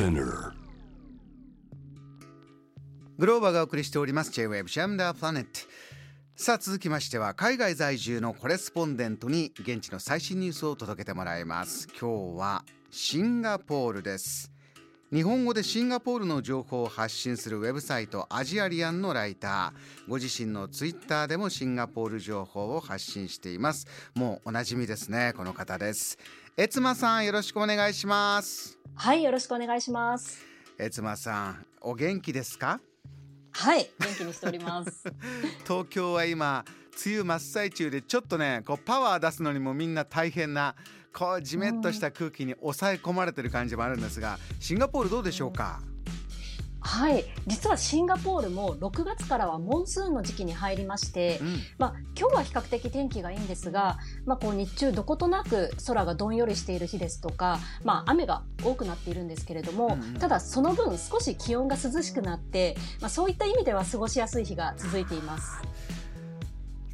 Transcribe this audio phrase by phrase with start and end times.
[0.00, 0.52] Spinner.
[3.18, 4.32] グローバーがお送りしております。
[4.32, 5.50] J-Wave ジャムダープラネット
[6.36, 11.86] さあ続きましては海外在住のコレスポンデントに現地の最新ニュースを届けてもらいます。
[11.88, 14.50] 今日はシンガポールです。
[15.12, 20.08] 日本語でシンガポールの情報を発信するウェブサイトアジアリアンのライター。
[20.08, 23.88] ご自身のツイッターでもシンガポール情報を発信しています。
[24.14, 26.16] もうおなじみですねこの方です。
[26.56, 28.78] えつまさんよろしくお願いします。
[28.94, 30.38] はい、よろしくお願いします。
[30.78, 32.80] えつまさんお元気ですか？
[33.50, 35.02] はい、元気にしております。
[35.66, 36.64] 東京は今
[37.04, 40.76] 梅雨真っ最中でちょっとねこうパワー出すのにもみんな大変な
[41.12, 45.80] こうじめっとした空気に抑え込まれてる感じもあるんですがシンガポールどうでしょうか、
[46.80, 51.58] はい、実はシンガポールも6月からはモンスーンの時期に入りまして、うん。
[51.78, 60.18] まあ今日は比較的天気がいいんですが、まあこう日中どことなく空がどんよりしている日ですとか、まあ雨が多くなっているんですけれども、うんうん。
[60.18, 65.60] ただその分少し気温が涼しくなって、まあそういった意味では過ごしやすい日が続いています。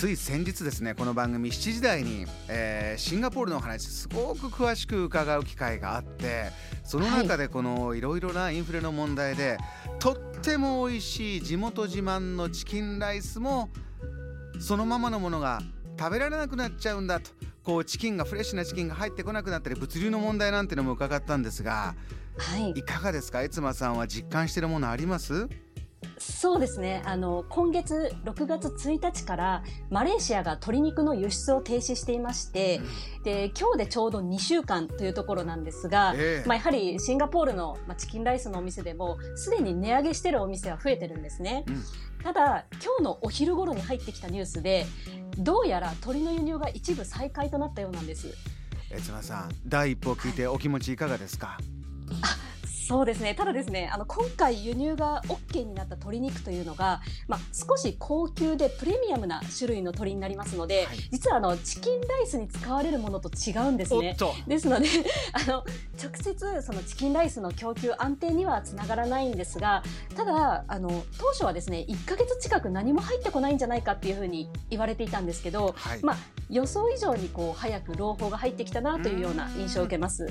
[0.00, 6.46] つい先日ですねこの番組7時台に、えーシンガポールのお話すごく詳しく伺う機会があって
[6.84, 9.58] その中でこのいろいろなインフレの問題で、
[9.98, 13.68] とっても美味しい地元自慢のチキンライスも
[14.58, 15.60] そのままのものが
[15.98, 17.32] 食べられなくなっちゃうんだと。
[17.62, 21.94] こうチキンがフレッシュなチキンが入ってこなくなったり物流の問題なんてのも伺ったんですが
[22.38, 22.70] はい。
[22.70, 23.46] いかがですか？
[23.50, 25.46] つまさんは実感しているものあります？
[26.18, 27.02] そうですね。
[27.04, 32.80] あの、今月6月1日からマレーシアが鶏肉の輸出を停止していまして、
[33.24, 41.64] で、今日でちょうど2週間というところなんですが、ええまあ、やはりシンガポールの、まあ、チキンライスのお店でもすでに値上げしてるお店は増えてるんですね。
[41.68, 41.82] うん
[42.22, 44.84] ただ、今日のお昼頃に入ってきたニュースで、
[45.38, 48.28] どうやら鶏の輸入が一部再開となったようなんです。
[48.90, 51.56] えつまさん第一歩を聞いてお気持ちいかがですか？
[52.90, 53.36] そうですね。
[53.36, 64.16] ただですね、あの、今回輸入が OK になった鶏肉というのが、まあ、少し高級でプレミアムな種類の鶏になりますので、はい実はあの、チキンライスに使われるものと違うんですね。
[64.18, 64.88] とですので、
[65.32, 65.64] あの、
[66.02, 69.84] 直接そのチキンライスの供給安定にはつながらないんですが、
[70.16, 76.16] ただ、あの、当初はですね、1ヶ月近く何も入ってこないんじゃないかっていうふうに言われていたんですけど、はい、まあ、
[76.48, 80.28] 予想以上にこう、早く朗報が入ってきたなというような印象を受けます。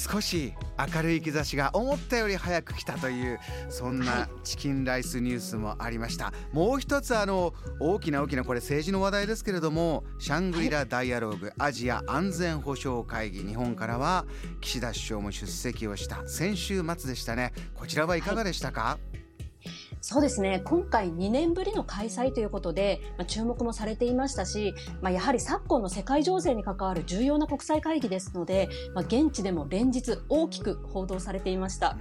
[0.00, 0.54] 少し
[0.94, 3.38] 明るい兆しが思ったより早く来たという
[3.68, 14.24] そんはなチキンライスニュースもありました、もう一つあの大きな大きなこれ政治の話題ですけれどもシャングリラ・ダイアローグアジア安全保障会議日本からは
[14.62, 16.26] 岸田首相も出席をした。
[16.26, 17.52] 先週末でしたね。
[17.74, 18.98] こちらはいかがでしたか、
[20.00, 20.62] そうですね。
[20.64, 31.96] 今回2年ぶりの開催ということで、まあ、注目もされていましたし、まあ、やはり昨今の世界情勢に関わる重要な国際会議ですので、まあ、現地でも連日大きく報道されていました。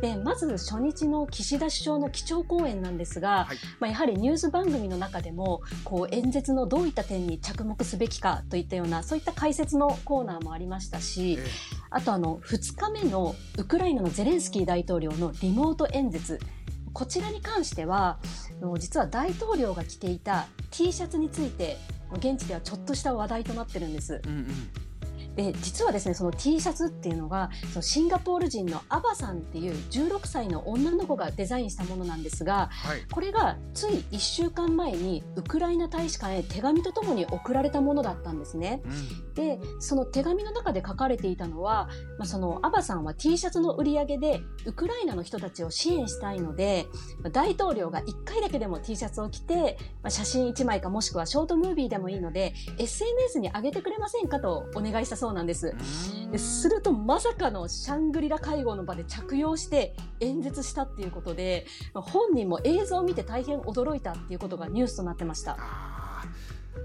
[0.00, 11.44] で、まず初日の岸田首相の基調講演なんですが、はいまあ、やはりニュース番組の中でも、こう演説のどういった点に着目すべきかといったような、そういった解説のコーナーもありましたし、え
[11.90, 16.38] あとあの、2日目のウクライナのゼレンスキー大統領のリモート演説。
[16.98, 18.18] こちらに関しては、
[18.80, 21.76] 実は大統領が着ていた T シャツについて、
[22.14, 24.20] 現地ではちょっとした話題となってるんです。
[24.24, 24.87] うんうん
[25.38, 38.82] で、実はですね、その T シャツっていうのが、そのシンガポール人のアバさんっていう16歳の女の子がデザインしたものなんですが、はいこれがつい1週間前にウクライナ大使館へ手紙とともに送られたものだったんですね。
[38.84, 41.88] うんで、その手紙の中で書かれていたのは、
[42.18, 46.86] まあ、そのアバさんは T シャツの売り上げでウクライナの人たちを支援したいので、
[47.22, 55.74] まあ大統領が1回だけでも T シャツを着て、まあ、写真1枚かもしくはショートムービーでもいいので、SNS に上げてくれませんかとお願いしたそうなんです。
[56.30, 65.56] でするとまさかのシャングリラ会合の場で着用して演説したっていうことで、まあ本人も映像を見て大変驚いたっていうことがニュースとなってました。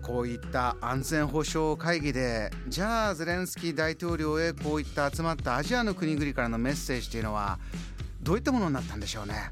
[0.02, 7.60] こういった安全保障会議でじゃあゼレンスキー大統領へこういった集まったアジアの国々からのメッセージというのは
[8.22, 9.52] どういったものになったんでしょうね？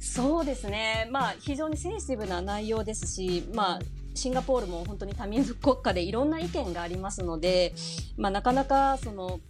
[0.00, 1.08] そうですね。
[1.10, 3.78] まあ、非常にセンシティブな内容ですし、まあ、
[4.14, 7.74] シンガポールも本当に多民族国家でいろんな意見がありますので、
[8.16, 9.40] まあ、なかなか、その、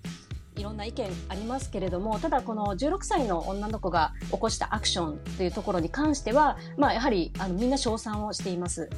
[0.57, 8.89] いろんな意見ありますけれども、ただこの16歳の女の子が起こしたアクションというところに関しては、まあ、やはり、あの、みんな称賛をしています。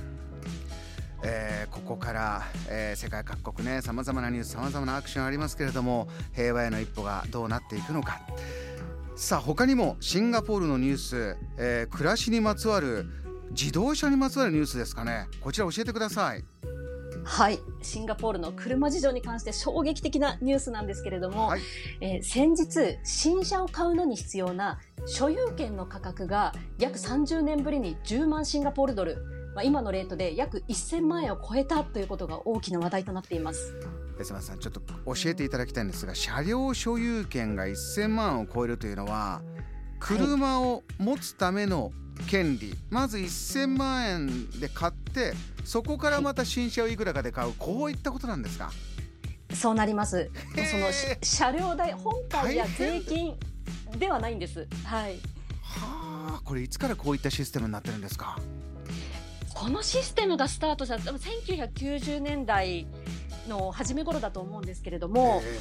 [1.26, 8.20] えーここから、えー世界各国ねさまざまなニュースさまざまなアクションありますけれども平和への一歩がどうなっていくのか
[9.16, 13.06] さあ他にもシンガポールのニュース、えー暮らしにまつわる
[13.54, 15.28] 自動車にまつわるニュースですかね。
[15.40, 16.44] こちら教えてください。
[17.22, 17.60] はい。
[17.80, 21.60] シンガポールの車事情に関して衝撃的なニュースなんですけれども、はい。
[22.00, 29.24] えー先日、新車を買うのに必要な所有権の価格が約30年ぶりに10万シンガポールドル、
[29.54, 33.74] まあ、今のレートで約1000万円を超えたということが大きな話題となっています。
[34.18, 34.58] 別間さん。
[34.58, 39.42] ちょっと教えていただきたいんですが車両所有権が1000万を超えるというのは
[40.06, 41.90] 車を持つための
[42.28, 45.32] 権利、まず1000万円で買って
[45.64, 47.54] そこからまた新車をいくらかで買う。
[47.58, 48.70] こういったことなんですか？
[49.54, 50.30] そうなります。
[50.70, 53.34] そのし車両代、本体や税金
[53.98, 54.68] ではないんです。
[54.84, 55.18] はい。
[55.62, 58.38] はあこれいつからこういったシステムになってるんですか？
[59.54, 62.86] このシステムがスタートした多分1990年代
[63.48, 65.58] の初め頃だと思うんですけれども、え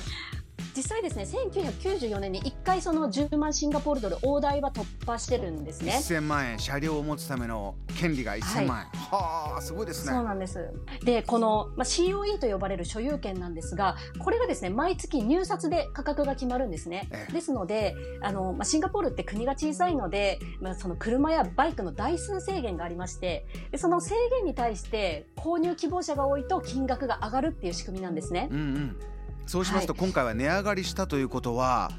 [0.75, 5.91] 実際ですね1994年に1回その10万シンガポールドル大台は突破してるんですえね。
[5.93, 10.69] 1000万円車両を持つための権利が1000万円、はあすごいですねそうなんです。
[11.03, 17.07] で、この、まあ、COE と呼ばれる所有権なんですが、これがですね、毎月入札で価格が決まるんですね。
[17.11, 28.49] ええですので、あの、まあ、シンガポールって国が小さいので、まあ、その車やバイクの台数制限がありまして、でその制限に対して購入希望者が多いと金額が上がるっていう仕組みなんですね。
[28.51, 28.97] うんうん
[29.45, 31.91] そうしますと、今回は値上がりしたということは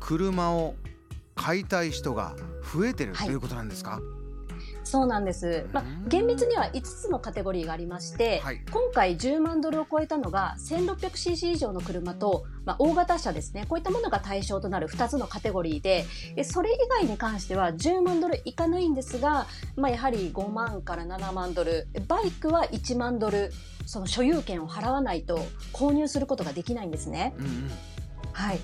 [0.00, 0.74] 車を
[1.34, 2.34] 買いたい人が
[2.74, 4.00] 増えてるとはいいうことなんですか、
[4.92, 5.66] そうなんです。
[5.72, 13.64] まあうん、厳密には5つのカテゴリーがありまして、はい今回10万ドルを超えたのが 1600cc 以上の車と、まあ、大型車ですね。
[13.66, 16.04] こういったものが対象となる2つのカテゴリーで、
[16.36, 19.46] でそれ以外に関しては10万ドルいかないんですが、
[19.76, 23.50] まあ、やはり5万から7万ドル、バイクは1万ドル、
[23.86, 25.38] その所有権を払わないと
[25.72, 27.34] 購入することができないんですね。
[27.38, 27.70] うんうん
[28.32, 28.60] はい。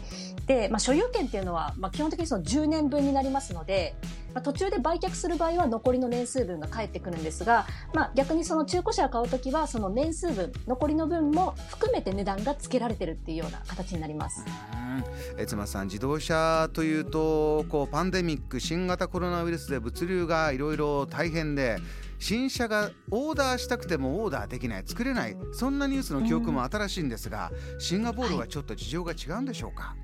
[0.46, 3.94] で、まあ、所有権っていうのは、まあ、基本的にその10年分になりますので、
[4.38, 14.44] まあ、途中で売却する場合は残りの年数分が返ってくるんですが、まあ、逆にその中古車を買うときは、その年数分、残りの分も含めて値段が付けられてるっていうような形になります。
[14.46, 15.40] うん。
[15.40, 21.78] えつまさん自動車というとこうパンデミック新型コロナウイルスで物流がいろいろ大変で
[22.18, 29.96] 新車がオーダーしたくてもオーダーできない作れないそんなニュースの記憶も新しいんですが、シンガポールはちょっと事情が違うんでしょうか、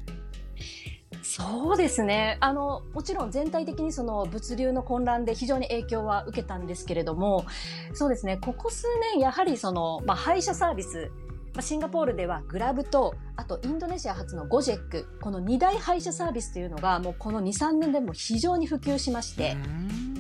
[1.25, 2.37] そうですね。
[2.41, 7.47] あの、もちろん全体的にその物流の混乱で非常に影響は受けたんですけれども、
[7.95, 11.11] そうですね、ここ数年やはりその、まあ、配車サービス、
[11.55, 19.57] まあ、シンガポールではグラブと、あとインドネシア初のゴジェック、この2大配車サービスというのがもうこの2、3年でも非常に普及しまして、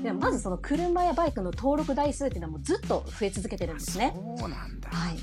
[0.02, 4.14] でまずその車やバイクの登録台数っていうのはもうずっと増え続けてるんですね。
[4.38, 5.18] そうなんだ、はい。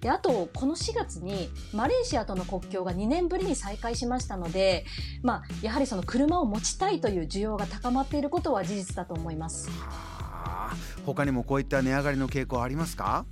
[0.00, 4.84] で、あと、この4月に、マレーシアとの国境が2年ぶりに再開しましたので、
[5.22, 9.70] まあ、やはりその車を持ちたいという需要が高まっていることは事実だと思います。
[9.70, 13.24] はあ他にもこういった値上がりの傾向ありますか？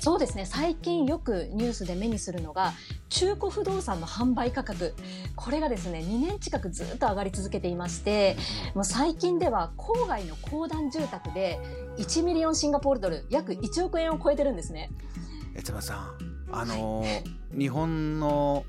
[0.00, 2.72] そうですね、最近よくニュースで目にするのが、
[3.08, 4.94] 中古不動産の販売価格。
[5.36, 8.36] これがですね、2年近くずっと上がり続けていまして、
[8.74, 11.60] もう最近では郊外の公団住宅で
[11.98, 14.90] 1ミリオンシンガポールドル、約1億円を超えてるんですね。
[15.54, 16.16] えつまさん。
[16.52, 17.22] あのー
[17.56, 18.64] 日本の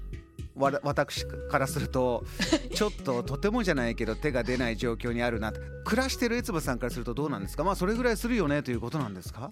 [0.57, 2.25] わら私からすると
[2.75, 5.53] ちょっととてもじゃないけど手が出ない状況にあるな
[5.85, 7.63] 暮らしてるえつばさんからするとどうなんですか？
[7.63, 9.49] まあそれぐらいするよねということなんですか？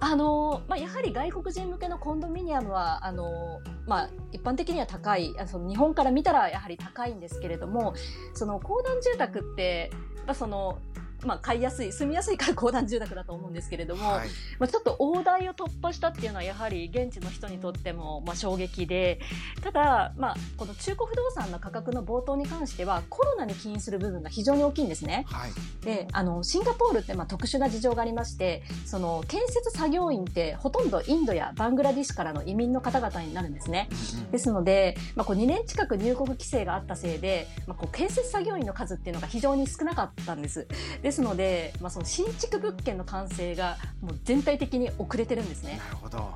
[0.00, 7.94] あのまあ、やはり外国人向けのコンドミニアムはあのまあ、一般的には高いあその日本から見たらやはり高いんですけれども
[8.34, 9.90] その公団住宅って、
[10.26, 10.78] まあその
[11.24, 19.20] まあ、買いやすい住みやすいから公団住宅だと思うんですけれども、はいまあ、ちょっと大台を突破したっていうのはやはり現地の人にとってもまあ衝撃で
[19.62, 25.24] ただ、まあ、この中古不動産の価格の冒頭に関してはコロナに起因する部分が非常に大きいんですね。
[25.28, 25.50] はい
[25.84, 33.88] であのシンガポールってまあ特殊な事情がありましてその建設作業員ってほとんどインドやバングラディッシュからの移民の方々になるんですね。
[34.30, 40.66] ですので、まあ、こう2年近く入国規制があったせいで、まあ、こう建設作業員の数っていうのが非常に少なかったんです。
[41.02, 45.78] ですので、まあ、その新築物件の完成がもう全体的に遅れてるんですね。
[45.78, 46.34] なるほど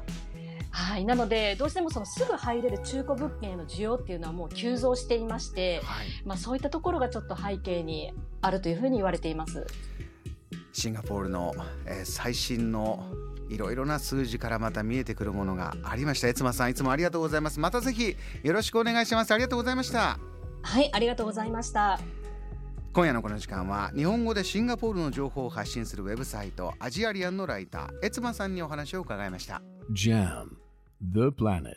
[0.71, 1.05] はい。
[1.05, 9.67] なので、どうしてもそのすぐ入れる中古物件への需要っていうのはもう急増していまして、はいまあそういったところがちょっと背景にあるというふうに言われています。
[10.73, 13.05] シンガポールの、えー最新の
[13.50, 20.19] いろいろな数字からまた見えてくるものがありましたえつまさんいつもありがとうございますまたぜひよろしくお願いしますありがとうございました
[20.62, 22.22] はい、ありがとうございました。
[22.95, 30.51] 今夜のこの時間は日本語でシンガポールの情報を発信するウェブサイトアジアリアンのライターエツマさんにお話を伺いました Jam,
[31.01, 31.77] the planet.